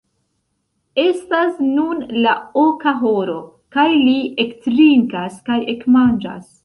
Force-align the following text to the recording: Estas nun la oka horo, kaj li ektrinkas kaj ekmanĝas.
Estas 1.01 1.59
nun 1.65 1.99
la 2.25 2.33
oka 2.61 2.93
horo, 3.03 3.35
kaj 3.77 3.87
li 4.07 4.17
ektrinkas 4.45 5.37
kaj 5.51 5.63
ekmanĝas. 5.77 6.51